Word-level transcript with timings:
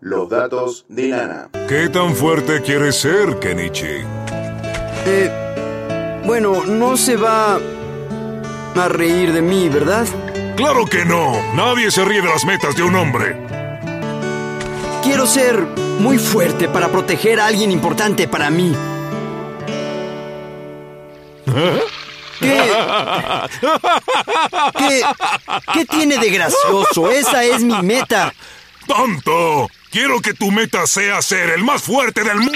Los 0.00 0.28
datos 0.28 0.84
de 0.88 1.08
Nana. 1.08 1.48
¿Qué 1.68 1.88
tan 1.88 2.14
fuerte 2.14 2.60
quieres 2.62 2.96
ser, 2.96 3.38
Kenichi? 3.38 4.04
Eh, 5.06 6.22
bueno, 6.24 6.64
no 6.64 6.96
se 6.96 7.16
va 7.16 7.58
a 8.76 8.88
reír 8.88 9.32
de 9.32 9.42
mí, 9.42 9.68
¿verdad? 9.68 10.06
Claro 10.56 10.84
que 10.84 11.04
no. 11.04 11.40
Nadie 11.54 11.90
se 11.90 12.04
ríe 12.04 12.20
de 12.20 12.28
las 12.28 12.44
metas 12.44 12.76
de 12.76 12.82
un 12.82 12.94
hombre. 12.94 13.36
Quiero 15.02 15.26
ser 15.26 15.60
muy 15.98 16.18
fuerte 16.18 16.68
para 16.68 16.88
proteger 16.88 17.40
a 17.40 17.46
alguien 17.46 17.70
importante 17.70 18.28
para 18.28 18.50
mí. 18.50 18.74
¿Qué? 22.38 22.70
¿Qué? 24.76 25.02
¿Qué 25.72 25.84
tiene 25.86 26.18
de 26.18 26.30
gracioso? 26.30 27.10
Esa 27.10 27.44
es 27.44 27.62
mi 27.62 27.80
meta. 27.82 28.32
¡Tonto! 28.86 29.68
Quiero 29.98 30.20
que 30.20 30.34
tu 30.34 30.50
meta 30.50 30.86
sea 30.86 31.22
ser 31.22 31.48
el 31.48 31.64
más 31.64 31.80
fuerte 31.80 32.22
del 32.22 32.36
mundo. 32.36 32.52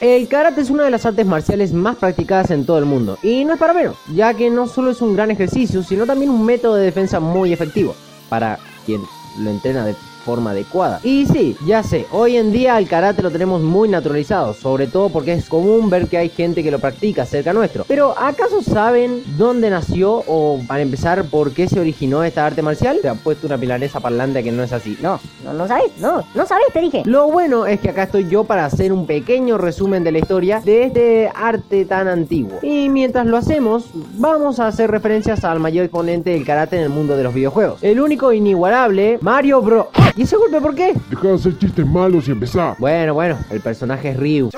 El 0.00 0.28
karate 0.28 0.60
es 0.60 0.70
una 0.70 0.84
de 0.84 0.90
las 0.92 1.04
artes 1.04 1.26
marciales 1.26 1.72
más 1.72 1.96
practicadas 1.96 2.52
en 2.52 2.64
todo 2.64 2.78
el 2.78 2.84
mundo, 2.84 3.18
y 3.24 3.44
no 3.44 3.54
es 3.54 3.58
para 3.58 3.74
menos, 3.74 3.96
ya 4.14 4.34
que 4.34 4.50
no 4.50 4.68
solo 4.68 4.92
es 4.92 5.02
un 5.02 5.16
gran 5.16 5.32
ejercicio, 5.32 5.82
sino 5.82 6.06
también 6.06 6.30
un 6.30 6.46
método 6.46 6.76
de 6.76 6.84
defensa 6.84 7.18
muy 7.18 7.52
efectivo, 7.52 7.96
para 8.28 8.60
quien 8.84 9.02
lo 9.40 9.50
entrena 9.50 9.84
de 9.84 9.96
forma 10.26 10.50
adecuada. 10.50 10.98
Y 11.04 11.24
sí, 11.26 11.56
ya 11.64 11.84
sé, 11.84 12.06
hoy 12.10 12.36
en 12.36 12.50
día 12.50 12.76
el 12.78 12.88
karate 12.88 13.22
lo 13.22 13.30
tenemos 13.30 13.62
muy 13.62 13.88
naturalizado, 13.88 14.54
sobre 14.54 14.88
todo 14.88 15.08
porque 15.08 15.32
es 15.34 15.48
común 15.48 15.88
ver 15.88 16.08
que 16.08 16.18
hay 16.18 16.28
gente 16.28 16.64
que 16.64 16.72
lo 16.72 16.80
practica 16.80 17.24
cerca 17.24 17.52
nuestro. 17.52 17.84
Pero 17.86 18.12
¿acaso 18.18 18.60
saben 18.60 19.22
dónde 19.38 19.70
nació 19.70 20.24
o 20.26 20.58
para 20.66 20.82
empezar 20.82 21.24
por 21.26 21.52
qué 21.52 21.68
se 21.68 21.78
originó 21.78 22.24
esta 22.24 22.44
arte 22.44 22.60
marcial? 22.60 22.98
Te 23.00 23.08
ha 23.08 23.14
puesto 23.14 23.46
una 23.46 23.56
pilanesa 23.56 24.00
parlante 24.00 24.42
que 24.42 24.50
no 24.50 24.64
es 24.64 24.72
así. 24.72 24.98
No, 25.00 25.20
no, 25.44 25.52
no 25.52 25.68
sabes, 25.68 25.92
no, 26.00 26.24
no 26.34 26.44
sabes, 26.44 26.66
te 26.72 26.80
dije. 26.80 27.02
Lo 27.04 27.30
bueno 27.30 27.66
es 27.66 27.78
que 27.78 27.90
acá 27.90 28.02
estoy 28.02 28.28
yo 28.28 28.42
para 28.42 28.64
hacer 28.64 28.92
un 28.92 29.06
pequeño 29.06 29.58
resumen 29.58 30.02
de 30.02 30.10
la 30.10 30.18
historia 30.18 30.60
de 30.60 30.84
este 30.84 31.30
arte 31.32 31.84
tan 31.84 32.08
antiguo. 32.08 32.58
Y 32.62 32.88
mientras 32.88 33.26
lo 33.26 33.36
hacemos, 33.36 33.84
vamos 34.18 34.58
a 34.58 34.66
hacer 34.66 34.90
referencias 34.90 35.44
al 35.44 35.60
mayor 35.60 35.84
exponente 35.84 36.30
del 36.30 36.44
karate 36.44 36.78
en 36.78 36.82
el 36.82 36.88
mundo 36.88 37.16
de 37.16 37.22
los 37.22 37.32
videojuegos. 37.32 37.78
El 37.84 38.00
único 38.00 38.32
inigualable 38.32 39.18
Mario 39.20 39.62
Bros. 39.62 39.86
¿Y 40.16 40.22
ese 40.22 40.36
golpe 40.36 40.60
por 40.62 40.74
qué? 40.74 40.94
Deja 41.10 41.28
de 41.28 41.34
hacer 41.34 41.58
chistes 41.58 41.86
malos 41.86 42.26
y 42.26 42.30
empezá. 42.30 42.74
Bueno, 42.78 43.12
bueno, 43.12 43.38
el 43.50 43.60
personaje 43.60 44.10
es 44.10 44.16
Ryu. 44.16 44.50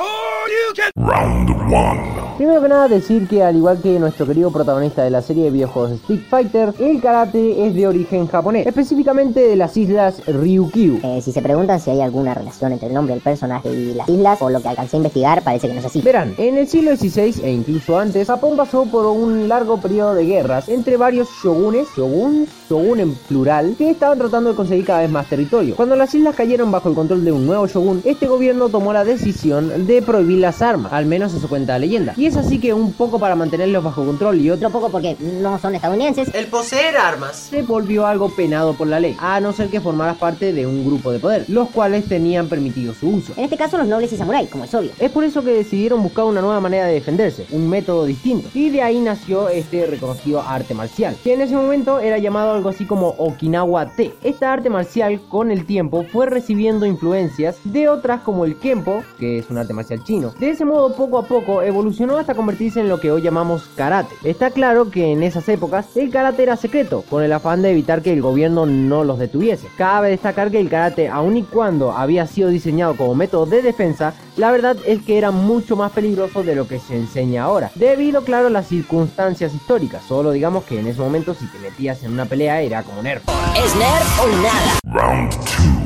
Round 0.95 1.51
1. 1.51 2.27
Primero 2.39 2.62
que 2.62 2.69
nada 2.69 2.86
decir 2.86 3.27
que 3.27 3.42
al 3.42 3.56
igual 3.56 3.83
que 3.83 3.98
nuestro 3.98 4.25
querido 4.25 4.53
protagonista 4.53 5.03
de 5.03 5.11
la 5.11 5.22
serie 5.22 5.42
de 5.42 5.50
videojuegos 5.50 5.91
Street 5.91 6.20
Fighter, 6.31 6.72
el 6.78 7.00
karate 7.00 7.67
es 7.67 7.75
de 7.75 7.89
origen 7.89 8.28
japonés, 8.28 8.64
específicamente 8.64 9.41
de 9.41 9.56
las 9.56 9.77
islas 9.77 10.25
Ryukyu. 10.25 11.00
Eh, 11.03 11.20
si 11.20 11.33
se 11.33 11.42
preguntan 11.42 11.80
si 11.80 11.91
hay 11.91 12.00
alguna 12.00 12.34
relación 12.34 12.70
entre 12.70 12.86
el 12.86 12.95
nombre 12.95 13.14
del 13.14 13.25
personaje 13.25 13.72
y 13.72 13.92
las 13.92 14.08
islas, 14.08 14.39
por 14.39 14.53
lo 14.53 14.62
que 14.62 14.69
alcancé 14.69 14.95
a 14.95 14.98
investigar, 14.98 15.42
parece 15.42 15.67
que 15.67 15.75
no 15.75 15.80
es 15.80 15.86
así. 15.86 16.00
Verán, 16.00 16.36
en 16.39 16.56
el 16.56 16.69
siglo 16.69 16.97
XVI 16.97 17.42
e 17.42 17.50
incluso 17.50 17.98
antes, 17.98 18.28
Japón 18.28 18.56
pasó 18.56 18.84
por 18.84 19.06
un 19.06 19.48
largo 19.48 19.80
periodo 19.80 20.14
de 20.14 20.25
guerras 20.25 20.69
entre 20.69 20.97
varios 20.97 21.28
shogunes, 21.42 21.89
shogun, 21.97 22.47
shogun 22.70 23.00
en 23.00 23.14
plural, 23.17 23.75
que 23.77 23.91
estaban 23.91 24.17
tratando 24.17 24.50
de 24.50 24.55
conseguir 24.55 24.84
cada 24.84 25.00
vez 25.00 25.11
más 25.11 25.27
territorio. 25.27 25.75
Cuando 25.75 25.97
las 25.97 26.14
islas 26.14 26.36
cayeron 26.36 26.70
bajo 26.70 26.89
el 26.89 26.95
control 26.95 27.25
de 27.25 27.33
un 27.33 27.45
nuevo 27.47 27.67
shogun, 27.67 28.00
este 28.05 28.28
gobierno 28.28 28.69
tomó 28.69 28.92
la 28.92 29.02
decisión 29.02 29.89
de 29.89 30.02
prohibir 30.02 30.39
las 30.39 30.62
armas, 30.62 30.92
al 30.92 31.06
menos 31.06 31.34
eso 31.34 31.48
cuenta 31.48 31.73
la 31.73 31.80
leyenda. 31.80 32.14
Y 32.17 32.27
es 32.28 32.36
así 32.36 32.58
que 32.58 32.74
un 32.74 32.92
poco 32.92 33.18
para 33.18 33.34
mantenerlos 33.34 33.82
bajo 33.82 34.04
control 34.04 34.38
y 34.40 34.50
otro 34.50 34.68
poco 34.68 34.90
porque 34.90 35.16
no 35.40 35.58
son 35.58 35.74
estadounidenses. 35.74 36.28
El 36.34 36.46
poseer 36.46 36.98
armas. 36.98 37.36
se 37.36 37.62
volvió 37.62 38.06
algo 38.06 38.28
penado 38.28 38.74
por 38.74 38.86
la 38.86 39.00
ley, 39.00 39.16
a 39.18 39.40
no 39.40 39.54
ser 39.54 39.68
que 39.68 39.80
formaras 39.80 40.18
parte 40.18 40.52
de 40.52 40.66
un 40.66 40.84
grupo 40.84 41.11
de 41.11 41.20
poder, 41.20 41.46
los 41.48 41.70
cuales 41.70 42.05
tenían 42.06 42.48
permitido 42.48 42.92
su 42.92 43.08
uso. 43.08 43.33
En 43.36 43.44
este 43.44 43.56
caso, 43.56 43.78
los 43.78 43.88
nobles 43.88 44.12
y 44.12 44.18
samuráis, 44.18 44.50
como 44.50 44.64
es 44.64 44.74
obvio. 44.74 44.90
Es 44.98 45.11
por 45.11 45.24
eso 45.24 45.42
que 45.42 45.52
decidieron 45.52 46.02
buscar 46.02 46.27
una 46.27 46.42
nueva 46.42 46.61
manera 46.61 46.84
de 46.84 46.92
defenderse, 46.92 47.46
un 47.50 47.68
método 47.70 48.05
distinto. 48.05 48.50
Y 48.52 48.68
de 48.68 48.83
ahí 48.83 49.00
nació 49.00 49.48
este 49.48 49.86
reconocido 49.86 50.42
arte 50.42 50.74
marcial, 50.74 51.17
que 51.24 51.33
en 51.33 51.40
ese 51.40 51.56
momento 51.56 51.98
era 51.98 52.18
llamado 52.18 52.52
algo 52.52 52.68
así 52.68 52.84
como 52.84 53.08
Okinawa 53.17 53.86
Te. 53.96 54.12
Esta 54.22 54.52
arte 54.52 54.68
marcial 54.68 55.18
con 55.30 55.50
el 55.50 55.64
tiempo 55.64 56.05
fue 56.12 56.27
recibiendo 56.27 56.84
influencias 56.84 57.56
de 57.64 57.88
otras 57.88 58.20
como 58.20 58.44
el 58.44 58.58
Kenpo, 58.58 59.02
que 59.18 59.38
es 59.38 59.48
un 59.48 59.56
arte 59.56 59.72
marcial 59.72 60.05
chino. 60.05 60.34
De 60.38 60.50
ese 60.50 60.67
modo 60.67 60.94
poco 60.94 61.17
a 61.17 61.22
poco 61.22 61.62
evolucionó 61.62 62.17
hasta 62.18 62.34
convertirse 62.34 62.80
en 62.80 62.89
lo 62.89 63.01
que 63.01 63.11
hoy 63.11 63.23
llamamos 63.23 63.68
karate. 63.77 64.14
Está 64.24 64.51
claro 64.51 64.90
que 64.90 65.12
en 65.12 65.23
esas 65.23 65.48
épocas 65.48 65.96
el 65.96 66.11
karate 66.11 66.42
era 66.42 66.56
secreto, 66.56 67.05
con 67.08 67.23
el 67.23 67.33
afán 67.33 67.62
de 67.62 67.70
evitar 67.70 68.02
que 68.02 68.12
el 68.12 68.23
gobierno 68.23 68.67
no 68.67 69.05
los 69.05 69.18
detuviese. 69.18 69.68
Cabe 69.77 70.11
destacar 70.11 70.51
que 70.51 70.61
el 70.61 70.68
karate, 70.68 71.08
aun 71.08 71.36
y 71.36 71.42
cuando 71.42 71.92
había 71.92 72.27
sido 72.27 72.48
diseñado 72.48 72.96
como 72.96 73.14
método 73.14 73.46
de 73.46 73.62
defensa, 73.62 74.14
la 74.36 74.51
verdad 74.51 74.77
es 74.86 75.02
que 75.02 75.18
era 75.18 75.30
mucho 75.30 75.77
más 75.77 75.92
peligroso 75.92 76.42
de 76.42 76.55
lo 76.55 76.68
que 76.68 76.79
se 76.79 76.96
enseña 76.96 77.45
ahora, 77.45 77.70
debido 77.74 78.23
claro 78.23 78.46
a 78.46 78.50
las 78.50 78.68
circunstancias 78.68 79.55
históricas. 79.55 80.02
Solo 80.05 80.30
digamos 80.30 80.64
que 80.64 80.79
en 80.79 80.86
ese 80.86 81.00
momento 81.00 81.35
si 81.35 81.46
te 81.46 81.58
metías 81.58 82.02
en 82.02 82.12
una 82.12 82.24
pelea 82.24 82.61
era 82.61 82.83
como 82.83 83.02
nerf. 83.02 83.23
¿Es 83.56 83.74
nerd 83.77 84.06
o 84.23 84.42
nada? 84.42 84.79
Round 84.85 85.35
2. 85.35 85.77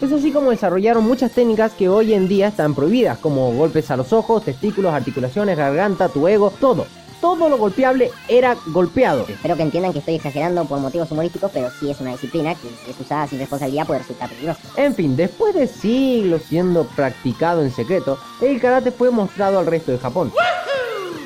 Es 0.00 0.12
así 0.12 0.30
como 0.30 0.50
desarrollaron 0.50 1.02
muchas 1.02 1.32
técnicas 1.32 1.72
que 1.72 1.88
hoy 1.88 2.14
en 2.14 2.28
día 2.28 2.46
están 2.46 2.72
prohibidas, 2.72 3.18
como 3.18 3.52
golpes 3.52 3.90
a 3.90 3.96
los 3.96 4.12
ojos, 4.12 4.44
testículos, 4.44 4.94
articulaciones, 4.94 5.56
garganta, 5.56 6.08
tu 6.08 6.28
ego, 6.28 6.52
todo. 6.60 6.86
Todo 7.20 7.48
lo 7.48 7.58
golpeable 7.58 8.12
era 8.28 8.56
golpeado. 8.66 9.26
Espero 9.28 9.56
que 9.56 9.62
entiendan 9.64 9.92
que 9.92 9.98
estoy 9.98 10.14
exagerando 10.14 10.64
por 10.66 10.78
motivos 10.78 11.10
humorísticos, 11.10 11.50
pero 11.52 11.68
sí 11.80 11.90
es 11.90 12.00
una 12.00 12.12
disciplina 12.12 12.54
que 12.54 12.68
si 12.84 12.92
es 12.92 13.00
usada 13.00 13.26
sin 13.26 13.40
responsabilidad 13.40 13.88
puede 13.88 13.98
resultar 13.98 14.28
peligrosa. 14.28 14.60
En 14.76 14.94
fin, 14.94 15.16
después 15.16 15.52
de 15.52 15.66
siglos 15.66 16.42
siendo 16.48 16.84
practicado 16.84 17.64
en 17.64 17.72
secreto, 17.72 18.20
el 18.40 18.60
karate 18.60 18.92
fue 18.92 19.10
mostrado 19.10 19.58
al 19.58 19.66
resto 19.66 19.90
de 19.90 19.98
Japón. 19.98 20.32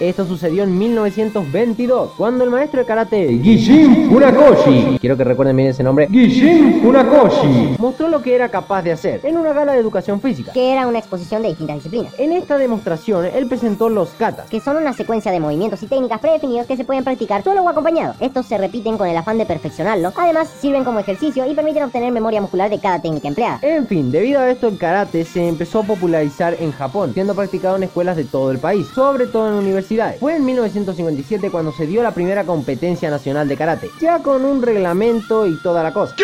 Esto 0.03 0.27
sucedió 0.27 0.65
en 0.65 0.77
1922, 0.77 2.15
cuando 2.17 2.43
el 2.43 2.51
maestro 2.51 2.81
de 2.81 2.87
karate 2.87 3.39
Gishin 3.41 4.11
Funakoshi, 4.11 4.99
quiero 5.01 5.17
que 5.17 5.23
recuerden 5.23 5.55
bien 5.55 5.69
ese 5.69 5.85
nombre, 5.85 6.09
Gishin 6.09 6.83
Funakoshi, 6.83 7.77
mostró 7.79 8.09
lo 8.09 8.21
que 8.21 8.35
era 8.35 8.49
capaz 8.49 8.83
de 8.83 8.91
hacer 8.91 9.21
en 9.23 9.37
una 9.37 9.53
gala 9.53 9.75
de 9.75 9.79
educación 9.79 10.21
física. 10.21 10.51
Que 10.51 10.73
era 10.73 10.89
una 10.89 10.99
exposición 10.99 11.43
de 11.43 11.51
distintas 11.51 11.77
disciplinas. 11.77 12.19
En 12.19 12.33
esta 12.33 12.59
demostración, 12.59 13.27
él 13.27 13.47
presentó 13.47 13.89
los 13.89 14.09
katas, 14.11 14.51
Que 14.51 14.59
son 14.59 14.77
una 14.77 14.93
secuencia 14.93 15.31
de 15.31 15.39
movimientos 15.39 15.81
y 15.85 15.87
técnicas 15.87 16.19
predefinidos 16.19 16.67
que 16.67 16.77
se 16.77 16.85
pueden 16.85 17.05
practicar 17.05 17.45
solo 17.45 17.63
o 17.63 17.69
acompañado. 17.69 18.15
Estos 18.19 18.47
se 18.47 18.59
repiten 18.59 18.99
con 18.99 19.07
el 19.07 19.17
afán 19.17 19.39
de 19.39 19.47
perfeccionarlo. 19.47 20.13
Además, 20.17 20.51
sirven 20.61 20.83
como 20.83 20.99
ejercicio 20.99 21.49
y 21.49 21.55
permiten 21.55 21.85
obtener 21.85 22.11
memoria 22.11 22.41
muscular 22.41 22.69
de 22.69 22.81
cada 22.81 23.01
técnica 23.01 23.29
empleada. 23.29 23.61
En 23.63 23.87
fin, 23.87 24.11
debido 24.11 24.41
a 24.41 24.51
esto 24.51 24.67
el 24.67 24.79
karate 24.79 25.25
se 25.25 25.47
empezó 25.47 25.79
a 25.79 25.85
popularizar 25.85 26.57
en 26.59 26.73
Japón, 26.73 27.13
siendo 27.15 27.37
practicado 27.37 27.77
en 27.77 27.85
escuelas 27.85 28.17
de 28.17 28.25
todo 28.25 28.51
el 28.51 28.59
país, 28.59 28.89
sobre 28.97 29.29
todo 29.29 29.47
en 29.47 29.55
universidades. 29.55 29.92
Fue 30.21 30.37
en 30.37 30.45
1957 30.45 31.51
cuando 31.51 31.73
se 31.73 31.87
dio 31.87 32.03
la 32.03 32.13
primera 32.13 32.45
competencia 32.45 33.11
nacional 33.11 33.49
de 33.49 33.57
karate, 33.57 33.91
ya 34.01 34.21
con 34.21 34.45
un 34.45 34.63
reglamento 34.63 35.47
y 35.47 35.57
toda 35.63 35.83
la 35.83 35.93
cosa. 35.93 36.15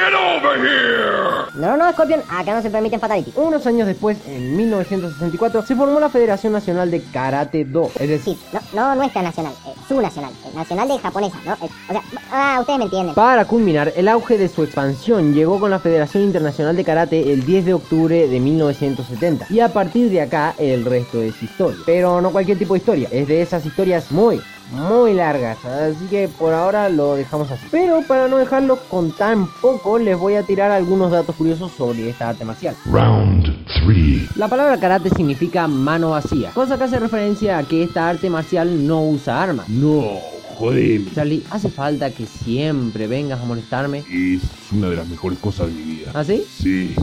No, 1.55 1.69
no, 1.69 1.77
no, 1.77 1.93
Scorpion, 1.93 2.23
acá 2.29 2.55
no 2.55 2.63
se 2.63 2.71
permiten 2.71 3.01
fatality. 3.01 3.33
Unos 3.37 3.67
años 3.67 3.87
después, 3.87 4.19
en 4.27 4.57
1964, 4.57 5.63
se 5.63 5.75
formó 5.75 5.99
la 5.99 6.09
Federación 6.09 6.53
Nacional 6.53 6.91
de 6.91 7.03
Karate 7.03 7.65
Do, 7.65 7.91
es 7.99 8.09
decir, 8.09 8.29
Sí, 8.29 8.39
no, 8.53 8.61
no 8.75 8.95
nuestra 8.97 9.23
nacional, 9.23 9.53
eh, 9.67 9.73
su 9.89 10.01
nacional, 10.01 10.33
eh, 10.45 10.51
nacional 10.55 10.89
de 10.89 10.99
japonesa, 10.99 11.39
¿no? 11.47 11.53
Eh, 11.55 11.71
o 11.89 11.93
sea, 11.93 12.03
ah, 12.31 12.59
ustedes 12.61 12.79
me 12.79 12.85
entienden. 12.85 13.15
Para 13.15 13.47
culminar, 13.47 13.93
el 13.97 14.09
auge 14.09 14.37
de 14.37 14.49
su 14.49 14.63
expansión 14.63 15.33
llegó 15.33 15.59
con 15.59 15.71
la 15.71 15.79
Federación 15.79 16.25
Internacional 16.25 16.77
de 16.77 16.85
Karate 16.85 17.33
el 17.33 17.47
10 17.47 17.65
de 17.65 17.75
octubre 17.75 18.29
de 18.29 18.41
1970. 18.41 19.47
Y 19.49 19.61
a 19.61 19.73
partir 19.73 20.11
de 20.11 20.21
acá, 20.21 20.55
el 20.59 20.85
resto 20.85 21.23
es 21.23 21.43
historia. 21.43 21.79
Pero 21.87 22.21
no 22.21 22.31
cualquier 22.31 22.59
tipo 22.59 22.75
de 22.75 22.81
historia, 22.81 23.09
es 23.11 23.27
de 23.29 23.41
esas 23.41 23.58
historias 23.65 24.11
muy, 24.11 24.41
muy 24.73 25.15
largas. 25.15 25.65
Así 25.65 26.07
que 26.07 26.29
por 26.29 26.53
ahora 26.53 26.89
lo 26.89 27.15
dejamos 27.15 27.51
así. 27.51 27.67
Pero 27.71 28.03
para 28.03 28.29
no 28.29 28.39
dejarlo 28.39 28.79
con 28.89 29.13
tan 29.13 29.47
poco, 29.61 29.99
les 29.99 30.19
voy 30.19 30.35
a 30.35 30.43
tirar 30.43 30.71
algunos 30.71 31.11
datos 31.11 31.35
curiosos 31.37 31.73
sobre 31.77 32.09
esta 32.11 32.31
arte 32.31 32.45
marcial. 32.45 32.77
Round 32.87 33.67
3. 33.85 34.37
La 34.37 34.49
palabra 34.49 34.79
karate 34.79 35.11
significa 35.11 35.67
mano 35.69 36.11
vacía, 36.11 36.51
cosa 36.51 36.77
que 36.77 36.85
hace 36.85 36.99
referencia 36.99 37.59
a 37.59 37.65
que 37.65 37.83
esta 37.83 38.09
arte 38.09 38.31
marcial 38.31 38.87
no 38.87 39.03
usa 39.03 39.43
armas. 39.43 39.69
No, 39.69 40.19
jodeme. 40.57 41.11
Charlie, 41.15 41.45
¿hace 41.51 41.71
falta 41.71 42.11
que 42.11 42.27
siempre 42.27 43.07
vengas 43.07 43.41
a 43.41 43.45
molestarme? 43.45 44.05
Es 44.11 44.43
una 44.73 44.91
de 44.91 44.97
las 44.97 45.09
mejores 45.09 45.39
cosas 45.39 45.69
de 45.69 45.73
mi 45.75 45.83
vida. 45.83 46.11
¿Ah, 46.15 46.25
sí? 46.25 46.45
Sí. 46.49 46.95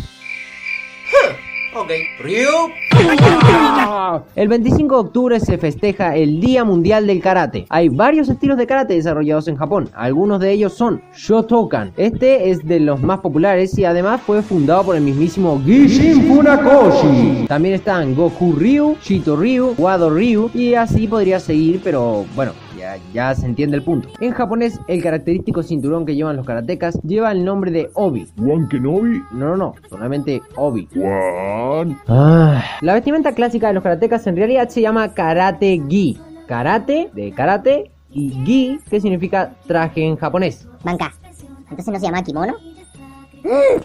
Ok. 1.75 1.91
Ryu. 2.23 2.71
El 4.35 4.47
25 4.47 4.95
de 4.95 5.01
octubre 5.01 5.39
se 5.41 5.57
festeja 5.57 6.15
el 6.15 6.39
Día 6.39 6.63
Mundial 6.63 7.05
del 7.05 7.21
Karate. 7.21 7.65
Hay 7.67 7.89
varios 7.89 8.29
estilos 8.29 8.57
de 8.57 8.65
karate 8.65 8.93
desarrollados 8.93 9.49
en 9.49 9.57
Japón. 9.57 9.89
Algunos 9.93 10.39
de 10.39 10.51
ellos 10.51 10.73
son 10.73 11.01
Shotokan. 11.13 11.91
Este 11.97 12.49
es 12.49 12.65
de 12.65 12.79
los 12.79 13.01
más 13.01 13.19
populares 13.19 13.77
y 13.77 13.83
además 13.83 14.21
fue 14.21 14.41
fundado 14.41 14.85
por 14.85 14.95
el 14.95 15.01
mismísimo 15.01 15.61
Gishin 15.65 16.27
Funakoshi. 16.27 17.45
También 17.47 17.75
están 17.75 18.15
Goku 18.15 18.53
Ryu, 18.53 18.95
Shito 19.03 19.35
Ryu, 19.35 19.75
Wado 19.77 20.09
Ryu 20.09 20.49
y 20.53 20.75
así 20.75 21.07
podría 21.07 21.41
seguir, 21.41 21.81
pero 21.83 22.25
bueno, 22.35 22.53
ya, 22.85 22.97
ya 23.13 23.35
se 23.35 23.45
entiende 23.45 23.77
el 23.77 23.83
punto. 23.83 24.09
En 24.19 24.31
japonés, 24.31 24.79
el 24.87 25.01
característico 25.01 25.63
cinturón 25.63 26.05
que 26.05 26.15
llevan 26.15 26.35
los 26.35 26.45
karatecas 26.45 26.99
lleva 27.03 27.31
el 27.31 27.43
nombre 27.43 27.71
de 27.71 27.89
Obi. 27.93 28.27
Juan 28.37 28.67
Kenobi. 28.67 29.21
No, 29.31 29.49
no, 29.49 29.57
no, 29.57 29.75
solamente 29.89 30.41
Obi. 30.55 30.87
Juan. 30.93 31.97
La 32.81 32.93
vestimenta 32.93 33.33
clásica 33.33 33.67
de 33.67 33.73
los 33.73 33.83
karatecas 33.83 34.25
en 34.27 34.35
realidad 34.35 34.69
se 34.69 34.81
llama 34.81 35.13
karate 35.13 35.81
gi. 35.89 36.17
Karate 36.47 37.09
de 37.13 37.31
karate 37.31 37.91
y 38.11 38.29
gi 38.45 38.79
que 38.89 39.01
significa 39.01 39.55
traje 39.67 40.05
en 40.05 40.15
japonés. 40.15 40.67
Banca. 40.83 41.11
¿Entonces 41.69 41.87
no 41.87 41.99
se 41.99 42.05
llama 42.05 42.23
kimono? 42.23 42.53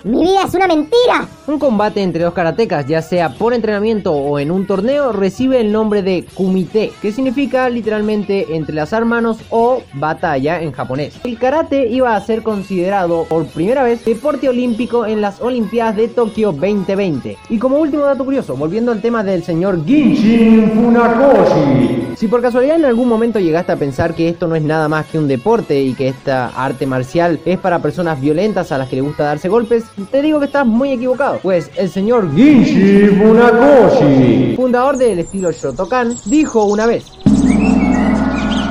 ¡Mi 0.04 0.22
vida 0.22 0.44
es 0.46 0.54
una 0.54 0.66
mentira! 0.66 1.28
Un 1.46 1.58
combate 1.58 2.00
entre 2.02 2.24
dos 2.24 2.32
karatecas, 2.32 2.86
ya 2.86 3.02
sea 3.02 3.34
por 3.34 3.52
entrenamiento 3.52 4.12
o 4.12 4.38
en 4.38 4.50
un 4.50 4.66
torneo, 4.66 5.12
recibe 5.12 5.60
el 5.60 5.70
nombre 5.70 6.02
de 6.02 6.24
kumite, 6.32 6.92
que 7.02 7.12
significa 7.12 7.68
literalmente 7.68 8.56
entrelazar 8.56 9.04
manos 9.04 9.38
o 9.50 9.82
batalla 9.92 10.62
en 10.62 10.72
japonés. 10.72 11.20
El 11.24 11.38
karate 11.38 11.88
iba 11.88 12.16
a 12.16 12.20
ser 12.22 12.42
considerado 12.42 13.24
por 13.24 13.46
primera 13.48 13.82
vez 13.82 14.02
deporte 14.04 14.48
olímpico 14.48 15.04
en 15.04 15.20
las 15.20 15.42
Olimpiadas 15.42 15.96
de 15.96 16.08
Tokio 16.08 16.52
2020. 16.52 17.36
Y 17.50 17.58
como 17.58 17.76
último 17.76 18.04
dato 18.04 18.24
curioso, 18.24 18.56
volviendo 18.56 18.92
al 18.92 19.02
tema 19.02 19.22
del 19.22 19.42
señor 19.42 19.84
Ginshin 19.84 20.72
Funakoshi. 20.72 22.00
Si 22.16 22.28
por 22.28 22.42
casualidad 22.42 22.76
en 22.76 22.84
algún 22.84 23.08
momento 23.08 23.38
llegaste 23.38 23.72
a 23.72 23.76
pensar 23.76 24.14
que 24.14 24.28
esto 24.28 24.46
no 24.46 24.54
es 24.54 24.62
nada 24.62 24.88
más 24.88 25.06
que 25.06 25.18
un 25.18 25.26
deporte 25.26 25.80
y 25.80 25.94
que 25.94 26.08
esta 26.08 26.48
arte 26.48 26.86
marcial 26.86 27.40
es 27.44 27.58
para 27.58 27.80
personas 27.80 28.20
violentas 28.20 28.72
a 28.72 28.78
las 28.78 28.88
que 28.88 28.96
le 28.96 29.02
gusta 29.02 29.24
darse 29.24 29.49
golpes, 29.50 29.84
te 30.10 30.22
digo 30.22 30.38
que 30.40 30.46
estás 30.46 30.66
muy 30.66 30.92
equivocado. 30.92 31.38
Pues 31.42 31.70
el 31.76 31.90
señor 31.90 32.34
Ginshi 32.34 33.08
Funakoshi, 33.08 34.54
fundador 34.56 34.96
del 34.96 35.18
estilo 35.18 35.50
Shotokan, 35.52 36.14
dijo 36.24 36.64
una 36.64 36.86
vez: 36.86 37.04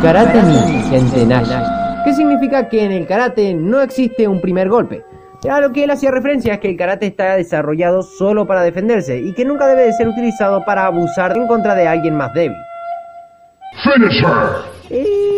Karate 0.01 0.41
ni. 0.41 0.79
¿Qué 2.05 2.13
significa 2.13 2.69
que 2.69 2.85
en 2.85 2.91
el 2.93 3.05
karate 3.05 3.53
no 3.53 3.81
existe 3.81 4.27
un 4.27 4.41
primer 4.41 4.69
golpe? 4.69 5.03
A 5.47 5.61
lo 5.61 5.71
que 5.71 5.83
él 5.83 5.91
hacía 5.91 6.11
referencia 6.11 6.55
es 6.55 6.59
que 6.59 6.69
el 6.69 6.77
karate 6.77 7.07
está 7.07 7.35
desarrollado 7.35 8.01
solo 8.01 8.47
para 8.47 8.61
defenderse 8.61 9.19
y 9.19 9.33
que 9.33 9.45
nunca 9.45 9.67
debe 9.67 9.83
de 9.83 9.93
ser 9.93 10.07
utilizado 10.07 10.65
para 10.65 10.85
abusar 10.85 11.37
en 11.37 11.47
contra 11.47 11.75
de 11.75 11.87
alguien 11.87 12.15
más 12.15 12.33
débil. 12.33 12.57
Finish 13.83 14.23
her. 14.23 14.97
Y 14.97 15.28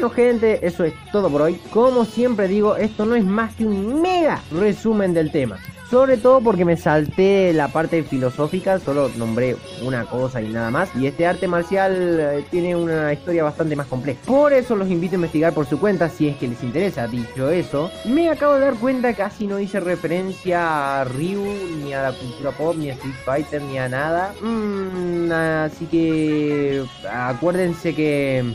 bueno 0.00 0.14
gente, 0.14 0.66
eso 0.66 0.84
es 0.84 0.94
todo 1.12 1.28
por 1.28 1.42
hoy. 1.42 1.60
Como 1.72 2.06
siempre 2.06 2.48
digo, 2.48 2.76
esto 2.76 3.04
no 3.04 3.16
es 3.16 3.24
más 3.24 3.54
que 3.54 3.66
un 3.66 4.00
mega 4.00 4.40
resumen 4.50 5.12
del 5.12 5.30
tema. 5.30 5.58
Sobre 5.90 6.16
todo 6.16 6.40
porque 6.40 6.64
me 6.64 6.76
salté 6.76 7.52
la 7.52 7.68
parte 7.68 8.02
filosófica, 8.04 8.78
solo 8.78 9.10
nombré 9.16 9.56
una 9.84 10.04
cosa 10.04 10.40
y 10.40 10.48
nada 10.48 10.70
más. 10.70 10.88
Y 10.94 11.06
este 11.06 11.26
arte 11.26 11.48
marcial 11.48 12.18
eh, 12.18 12.44
tiene 12.50 12.76
una 12.76 13.12
historia 13.12 13.42
bastante 13.42 13.76
más 13.76 13.88
compleja. 13.88 14.20
Por 14.24 14.52
eso 14.52 14.76
los 14.76 14.88
invito 14.88 15.14
a 15.14 15.16
investigar 15.16 15.52
por 15.52 15.66
su 15.66 15.78
cuenta 15.80 16.08
si 16.08 16.28
es 16.28 16.36
que 16.36 16.48
les 16.48 16.62
interesa. 16.62 17.08
Dicho 17.08 17.50
eso, 17.50 17.90
me 18.06 18.30
acabo 18.30 18.54
de 18.54 18.60
dar 18.60 18.74
cuenta 18.76 19.12
que 19.12 19.18
casi 19.18 19.46
no 19.48 19.58
hice 19.58 19.80
referencia 19.80 21.00
a 21.00 21.04
Ryu, 21.04 21.44
ni 21.82 21.92
a 21.92 22.02
la 22.02 22.12
cultura 22.12 22.52
pop, 22.52 22.76
ni 22.76 22.88
a 22.90 22.94
Street 22.94 23.14
Fighter, 23.24 23.60
ni 23.60 23.78
a 23.78 23.88
nada. 23.88 24.32
Mm, 24.40 25.32
así 25.32 25.86
que 25.86 26.84
acuérdense 27.10 27.94
que... 27.94 28.54